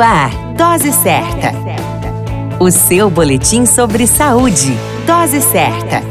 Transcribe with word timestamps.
No 0.00 0.04
ar, 0.06 0.30
Dose 0.56 0.94
Certa. 0.94 1.52
O 2.58 2.70
seu 2.70 3.10
boletim 3.10 3.66
sobre 3.66 4.06
saúde. 4.06 4.74
Dose 5.06 5.42
Certa. 5.42 6.02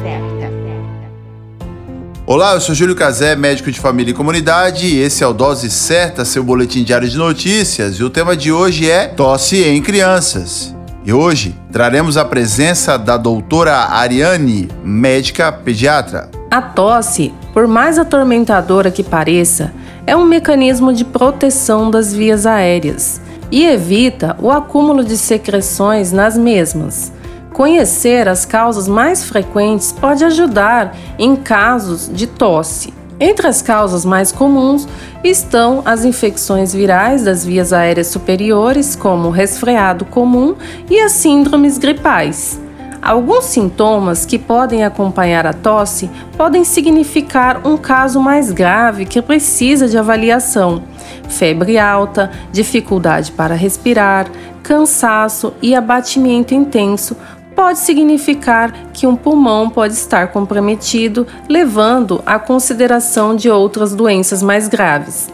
Olá, 2.24 2.54
eu 2.54 2.62
sou 2.62 2.76
Júlio 2.76 2.96
Cazé, 2.96 3.36
médico 3.36 3.72
de 3.72 3.80
família 3.80 4.12
e 4.12 4.14
comunidade, 4.14 4.86
e 4.86 5.02
esse 5.02 5.24
é 5.24 5.28
o 5.28 5.34
Dose 5.34 5.72
Certa, 5.72 6.24
seu 6.24 6.44
boletim 6.44 6.84
diário 6.84 7.10
de 7.10 7.18
notícias, 7.18 7.96
e 7.96 8.04
o 8.04 8.12
tema 8.12 8.38
de 8.38 8.52
hoje 8.52 8.88
é 8.88 9.08
tosse 9.08 9.64
em 9.64 9.82
crianças. 9.82 10.72
E 11.04 11.12
hoje 11.12 11.56
traremos 11.72 12.16
a 12.16 12.24
presença 12.24 12.96
da 12.96 13.18
doutora 13.18 13.74
Ariane, 13.90 14.70
médica 14.84 15.52
pediatra. 15.52 16.30
A 16.52 16.62
tosse, 16.62 17.34
por 17.56 17.68
mais 17.68 17.98
atormentadora 17.98 18.92
que 18.92 19.02
pareça, 19.02 19.74
é 20.06 20.16
um 20.16 20.26
mecanismo 20.26 20.94
de 20.94 21.04
proteção 21.04 21.90
das 21.90 22.14
vias 22.14 22.46
aéreas 22.46 23.20
e 23.52 23.66
evita 23.66 24.36
o 24.42 24.52
acúmulo 24.52 25.04
de 25.04 25.18
secreções 25.18 26.12
nas 26.12 26.38
mesmas. 26.38 27.12
Conhecer 27.54 28.28
as 28.28 28.46
causas 28.46 28.88
mais 28.88 29.24
frequentes 29.24 29.92
pode 29.92 30.24
ajudar 30.24 30.96
em 31.18 31.36
casos 31.36 32.10
de 32.14 32.28
tosse. 32.28 32.94
Entre 33.20 33.48
as 33.48 33.62
causas 33.62 34.06
mais 34.06 34.32
comuns 34.32 34.88
estão 35.24 35.82
as 35.84 36.06
infecções 36.06 36.74
virais 36.74 37.26
das 37.26 37.44
vias 37.44 37.74
aéreas 37.74 38.08
superiores, 38.08 38.96
como 38.96 39.28
o 39.28 39.32
resfriado 39.32 40.06
comum, 40.06 40.56
e 40.90 41.00
as 41.00 41.12
síndromes 41.12 41.78
gripais. 41.78 42.58
Alguns 43.02 43.46
sintomas 43.46 44.26
que 44.26 44.38
podem 44.38 44.84
acompanhar 44.84 45.46
a 45.46 45.54
tosse 45.54 46.10
podem 46.38 46.64
significar 46.64 47.66
um 47.66 47.78
caso 47.78 48.22
mais 48.22 48.52
grave 48.52 49.06
que 49.06 49.22
precisa 49.22 49.88
de 49.88 49.98
avaliação. 49.98 50.84
Febre 51.30 51.78
alta, 51.78 52.30
dificuldade 52.52 53.32
para 53.32 53.56
respirar, 53.56 54.28
cansaço 54.62 55.54
e 55.62 55.74
abatimento 55.74 56.54
intenso 56.54 57.16
pode 57.56 57.80
significar 57.80 58.74
que 58.94 59.06
um 59.06 59.16
pulmão 59.16 59.70
pode 59.70 59.94
estar 59.94 60.30
comprometido, 60.30 61.28
levando 61.48 62.22
à 62.26 62.40
consideração 62.40 63.36
de 63.36 63.50
outras 63.50 63.94
doenças 63.94 64.42
mais 64.42 64.68
graves. 64.68 65.30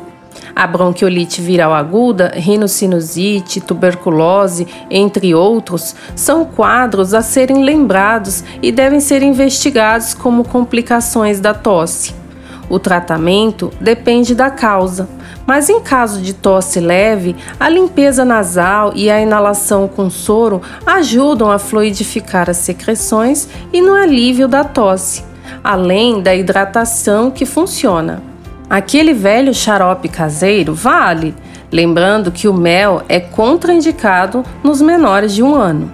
A 0.56 0.66
bronquiolite 0.66 1.42
viral 1.42 1.74
aguda, 1.74 2.32
rinocinusite, 2.36 3.62
tuberculose, 3.62 4.68
entre 4.90 5.36
outros, 5.36 5.96
são 6.16 6.46
quadros 6.46 7.14
a 7.14 7.22
serem 7.22 7.64
lembrados 7.64 8.44
e 8.62 8.72
devem 8.72 9.00
ser 9.00 9.22
investigados 9.22 10.14
como 10.14 10.48
complicações 10.48 11.40
da 11.40 11.54
tosse. 11.54 12.25
O 12.70 12.80
tratamento 12.80 13.72
depende 13.80 14.34
da 14.34 14.50
causa, 14.50 15.08
mas 15.46 15.70
em 15.70 15.80
caso 15.80 16.22
de 16.22 16.34
tosse 16.34 16.80
leve, 16.80 17.36
a 17.60 17.70
limpeza 17.70 18.26
nasal 18.26 18.92
e 18.96 19.10
a 19.10 19.22
inalação 19.22 19.88
com 19.88 20.10
soro 20.10 20.62
ajudam 20.86 21.52
a 21.52 21.60
fluidificar 21.60 22.50
as 22.50 22.58
secreções 22.58 23.48
e 23.72 23.82
no 23.82 23.94
alívio 23.94 24.48
da 24.48 24.64
tosse, 24.64 25.24
além 25.64 26.22
da 26.22 26.36
hidratação 26.36 27.30
que 27.30 27.46
funciona. 27.46 28.24
Aquele 28.68 29.14
velho 29.14 29.54
xarope 29.54 30.10
caseiro 30.10 30.74
vale, 30.74 31.36
lembrando 31.72 32.32
que 32.32 32.48
o 32.48 32.54
mel 32.54 33.04
é 33.08 33.20
contraindicado 33.20 34.44
nos 34.64 34.82
menores 34.82 35.36
de 35.36 35.44
um 35.44 35.54
ano. 35.54 35.92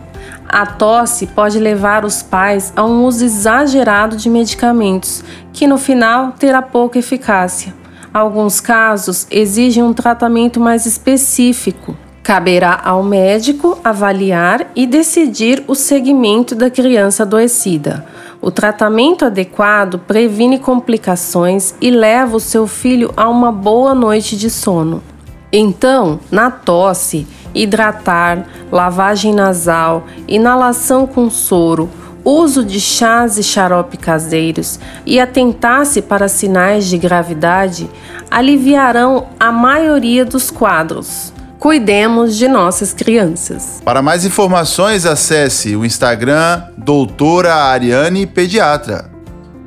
A 0.53 0.65
tosse 0.65 1.27
pode 1.27 1.57
levar 1.57 2.03
os 2.03 2.21
pais 2.21 2.73
a 2.75 2.83
um 2.83 3.05
uso 3.05 3.23
exagerado 3.23 4.17
de 4.17 4.29
medicamentos, 4.29 5.23
que 5.53 5.65
no 5.65 5.77
final 5.77 6.33
terá 6.37 6.61
pouca 6.61 6.99
eficácia. 6.99 7.73
Alguns 8.13 8.59
casos 8.59 9.25
exigem 9.31 9.81
um 9.81 9.93
tratamento 9.93 10.59
mais 10.59 10.85
específico. 10.85 11.95
Caberá 12.21 12.81
ao 12.83 13.01
médico 13.01 13.79
avaliar 13.81 14.69
e 14.75 14.85
decidir 14.85 15.63
o 15.69 15.73
segmento 15.73 16.53
da 16.53 16.69
criança 16.69 17.23
adoecida. 17.23 18.05
O 18.41 18.51
tratamento 18.51 19.23
adequado 19.23 19.99
previne 19.99 20.59
complicações 20.59 21.73
e 21.79 21.89
leva 21.89 22.35
o 22.35 22.41
seu 22.41 22.67
filho 22.67 23.09
a 23.15 23.29
uma 23.29 23.53
boa 23.53 23.95
noite 23.95 24.35
de 24.35 24.49
sono. 24.49 25.01
Então, 25.49 26.19
na 26.29 26.51
tosse, 26.51 27.25
hidratar, 27.53 28.45
lavagem 28.71 29.33
nasal, 29.33 30.05
inalação 30.27 31.05
com 31.05 31.29
soro, 31.29 31.89
uso 32.23 32.63
de 32.63 32.79
chás 32.79 33.37
e 33.37 33.43
xarope 33.43 33.97
caseiros 33.97 34.79
e 35.05 35.19
atentar-se 35.19 36.01
para 36.01 36.27
sinais 36.27 36.85
de 36.85 36.97
gravidade 36.97 37.89
aliviarão 38.29 39.27
a 39.39 39.51
maioria 39.51 40.23
dos 40.23 40.49
quadros. 40.49 41.33
Cuidemos 41.59 42.37
de 42.37 42.47
nossas 42.47 42.91
crianças. 42.91 43.81
Para 43.85 44.01
mais 44.01 44.25
informações, 44.25 45.05
acesse 45.05 45.75
o 45.75 45.85
Instagram 45.85 46.63
Doutora 46.75 47.53
Ariane 47.53 48.25
Pediatra. 48.25 49.11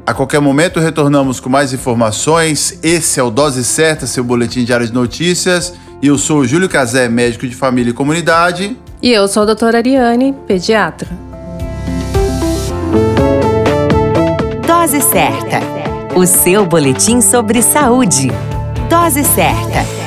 A 0.04 0.12
qualquer 0.12 0.40
momento 0.40 0.80
retornamos 0.80 1.38
com 1.38 1.48
mais 1.48 1.72
informações. 1.72 2.78
Esse 2.82 3.20
é 3.20 3.22
o 3.22 3.30
Dose 3.30 3.64
Certa, 3.64 4.06
seu 4.06 4.24
boletim 4.24 4.64
diário 4.64 4.86
de 4.86 4.92
notícias. 4.92 5.72
E 6.02 6.06
eu 6.06 6.18
sou 6.18 6.40
o 6.40 6.46
Júlio 6.46 6.68
Cazé, 6.68 7.08
médico 7.08 7.46
de 7.46 7.54
família 7.54 7.90
e 7.90 7.94
comunidade. 7.94 8.76
E 9.00 9.10
eu 9.10 9.26
sou 9.28 9.42
a 9.42 9.46
doutora 9.46 9.78
Ariane, 9.78 10.34
pediatra. 10.46 11.08
Dose 14.66 15.00
Certa, 15.00 15.60
o 16.14 16.26
seu 16.26 16.66
boletim 16.66 17.20
sobre 17.20 17.62
saúde. 17.62 18.30
Dose 18.88 19.24
Certa. 19.24 20.03